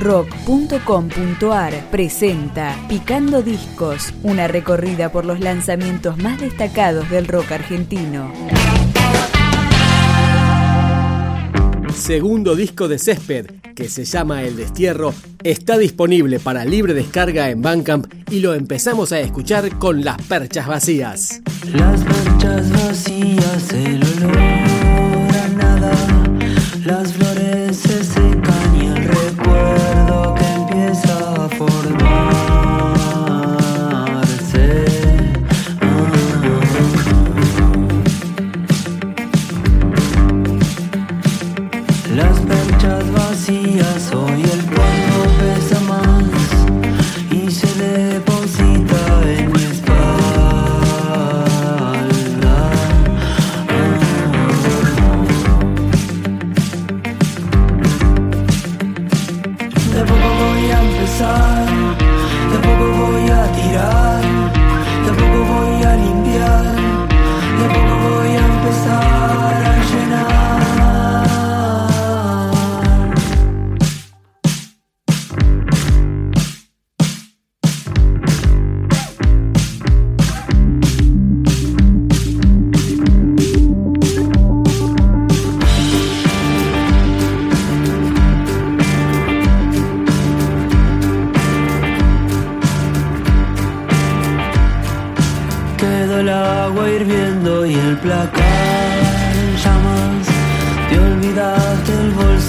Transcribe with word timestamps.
rock.com.ar 0.00 1.90
presenta 1.90 2.76
Picando 2.88 3.42
Discos, 3.42 4.14
una 4.22 4.48
recorrida 4.48 5.12
por 5.12 5.26
los 5.26 5.40
lanzamientos 5.40 6.16
más 6.18 6.40
destacados 6.40 7.08
del 7.10 7.28
rock 7.28 7.52
argentino. 7.52 8.32
Segundo 11.94 12.56
disco 12.56 12.88
de 12.88 12.98
Césped, 12.98 13.46
que 13.74 13.90
se 13.90 14.06
llama 14.06 14.42
El 14.42 14.56
Destierro, 14.56 15.12
está 15.42 15.76
disponible 15.76 16.40
para 16.40 16.64
libre 16.64 16.94
descarga 16.94 17.50
en 17.50 17.60
Bandcamp 17.60 18.06
y 18.30 18.40
lo 18.40 18.54
empezamos 18.54 19.12
a 19.12 19.20
escuchar 19.20 19.78
con 19.78 20.02
Las 20.02 20.20
Perchas 20.22 20.66
Vacías. 20.66 21.42
Las 21.74 22.00
perchas 22.00 22.70
vacías, 22.70 23.72
el 23.74 24.02
olor 24.02 24.38
a 24.38 25.48
nada, 25.48 25.92
las 26.86 27.18
Las 42.20 42.38
perchas 42.40 43.04
vacías, 43.12 44.12
hoy 44.14 44.42
el 44.42 44.62
polvo 44.74 45.22
pesa 45.40 45.80
más 45.88 46.24
y 47.30 47.50
se 47.50 47.70
deposita 47.82 49.02
en 49.36 49.52
mi 49.52 49.62
espalda. 49.62 50.16
De 59.94 60.02
poco 60.10 60.28
voy 60.42 60.64
a 60.70 60.78
empezar, 60.88 61.66
de 62.52 62.58
poco 62.66 62.86
voy 63.00 63.26
a 63.30 63.42
tirar, 63.58 64.22
de 65.06 65.12
poco 65.20 65.38
voy 65.52 65.78
a 65.84 65.86
limpiar, 65.96 66.19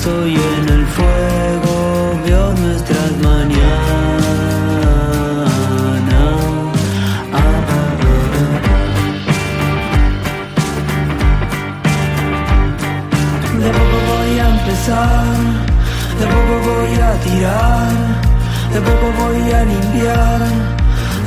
bolso 0.02 0.28
y 0.28 0.36
en 0.36 0.70
el 0.70 0.86
fuego 0.86 2.20
vio 2.26 2.54
nuestras 2.54 3.12
mañanas. 3.24 4.32
De 13.60 13.70
poco 13.70 13.98
voy 14.12 14.40
a 14.40 14.50
empezar, 14.50 15.26
de 16.20 16.26
poco 16.26 16.54
voy 16.70 16.94
a 17.00 17.12
tirar, 17.26 17.92
de 18.74 18.82
poco 18.82 19.08
voy 19.22 19.52
a 19.52 19.64
limpiar, 19.64 20.42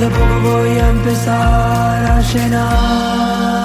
de 0.00 0.06
poco 0.06 0.41
voy 0.42 0.78
a 0.78 0.89
empezar 0.91 2.07
a 2.07 2.20
llenar. 2.33 3.64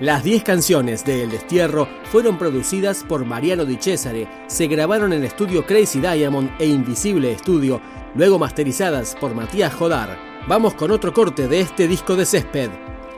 Las 0.00 0.22
10 0.22 0.44
canciones 0.44 1.04
de 1.04 1.24
El 1.24 1.30
Destierro 1.30 1.88
fueron 2.04 2.38
producidas 2.38 3.02
por 3.02 3.24
Mariano 3.24 3.64
Di 3.64 3.78
Cesare, 3.80 4.28
se 4.46 4.68
grabaron 4.68 5.12
en 5.12 5.24
estudio 5.24 5.66
Crazy 5.66 5.98
Diamond 5.98 6.52
e 6.60 6.66
Invisible 6.66 7.36
Studio, 7.36 7.80
luego 8.14 8.38
masterizadas 8.38 9.16
por 9.20 9.34
Matías 9.34 9.74
Jodar. 9.74 10.16
Vamos 10.46 10.74
con 10.74 10.92
otro 10.92 11.12
corte 11.12 11.48
de 11.48 11.62
este 11.62 11.88
disco 11.88 12.14
de 12.14 12.26
césped, 12.26 12.70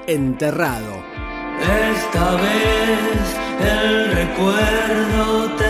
Enterrado. 0.07 1.05
Esta 1.61 2.37
vez 2.37 3.37
el 3.61 4.13
recuerdo 4.13 5.51
terminó 5.57 5.70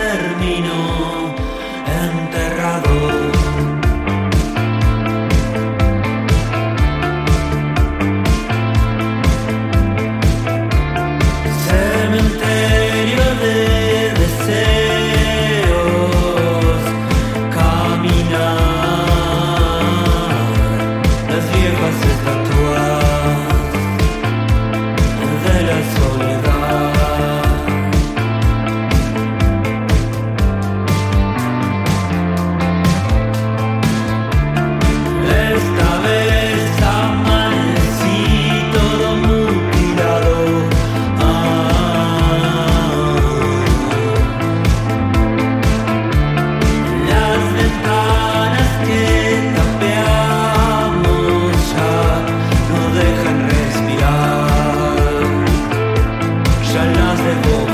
Africa. 57.23 57.70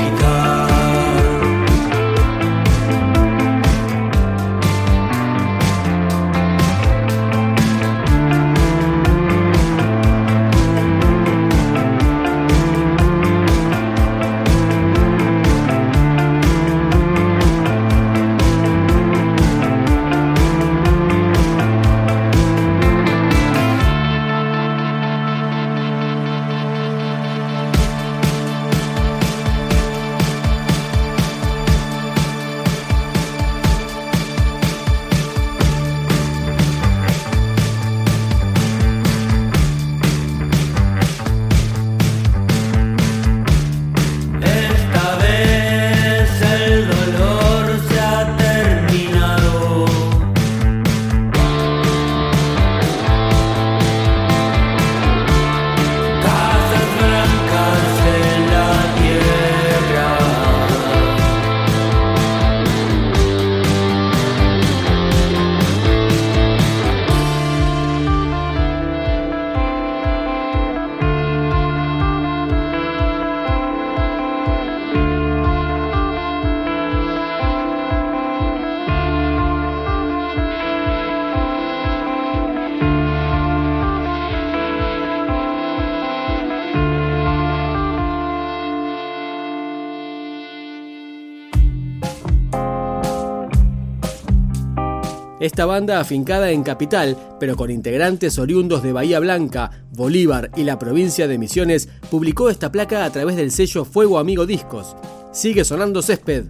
Esta 95.40 95.66
banda, 95.66 96.00
afincada 96.00 96.50
en 96.50 96.64
Capital, 96.64 97.16
pero 97.38 97.56
con 97.56 97.70
integrantes 97.70 98.38
oriundos 98.38 98.82
de 98.82 98.92
Bahía 98.92 99.20
Blanca, 99.20 99.70
Bolívar 99.92 100.50
y 100.56 100.64
la 100.64 100.78
provincia 100.78 101.28
de 101.28 101.38
Misiones, 101.38 101.88
publicó 102.10 102.50
esta 102.50 102.72
placa 102.72 103.04
a 103.04 103.10
través 103.10 103.36
del 103.36 103.52
sello 103.52 103.84
Fuego 103.84 104.18
Amigo 104.18 104.46
Discos. 104.46 104.96
Sigue 105.32 105.64
sonando 105.64 106.02
Césped, 106.02 106.46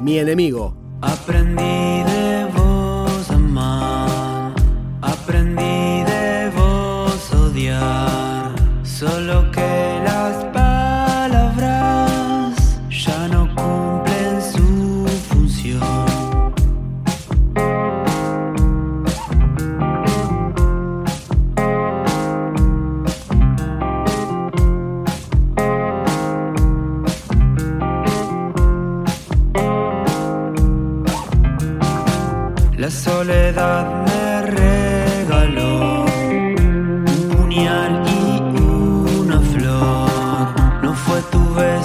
mi 0.00 0.18
enemigo. 0.18 0.76
Aprendí 1.00 2.01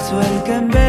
beso 0.09 0.86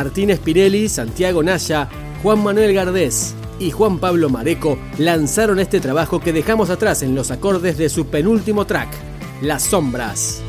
Martín 0.00 0.34
Spinelli, 0.34 0.88
Santiago 0.88 1.42
Naya, 1.42 1.86
Juan 2.22 2.42
Manuel 2.42 2.72
Gardés 2.72 3.34
y 3.58 3.70
Juan 3.70 3.98
Pablo 3.98 4.30
Mareco 4.30 4.78
lanzaron 4.96 5.60
este 5.60 5.78
trabajo 5.78 6.20
que 6.20 6.32
dejamos 6.32 6.70
atrás 6.70 7.02
en 7.02 7.14
los 7.14 7.30
acordes 7.30 7.76
de 7.76 7.90
su 7.90 8.06
penúltimo 8.06 8.64
track, 8.64 8.88
Las 9.42 9.64
Sombras. 9.64 10.40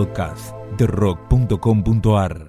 Podcast 0.00 0.56
rock.com.ar. 0.80 2.48